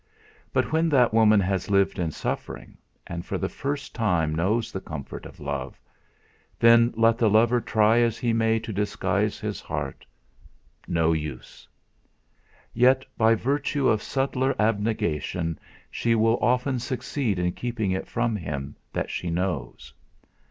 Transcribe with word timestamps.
But 0.51 0.71
when 0.71 0.89
that 0.89 1.13
woman 1.13 1.39
has 1.41 1.69
lived 1.69 1.99
in 1.99 2.09
suffering, 2.09 2.75
and 3.05 3.23
for 3.23 3.37
the 3.37 3.47
first 3.47 3.93
time 3.93 4.33
knows 4.33 4.71
the 4.71 4.81
comfort 4.81 5.27
of 5.27 5.39
love, 5.39 5.79
then 6.57 6.91
let 6.97 7.19
the 7.19 7.29
lover 7.29 7.61
try 7.61 7.99
as 7.99 8.17
he 8.17 8.33
may 8.33 8.57
to 8.61 8.73
disguise 8.73 9.39
his 9.39 9.61
heart 9.61 10.03
no 10.87 11.13
use! 11.13 11.67
Yet 12.73 13.05
by 13.15 13.35
virtue 13.35 13.89
of 13.89 14.01
subtler 14.01 14.59
abnegation 14.59 15.59
she 15.91 16.15
will 16.15 16.39
often 16.41 16.79
succeed 16.79 17.37
in 17.37 17.51
keeping 17.51 17.91
it 17.91 18.07
from 18.07 18.35
him 18.35 18.75
that 18.93 19.11
she 19.11 19.29
knows. 19.29 19.93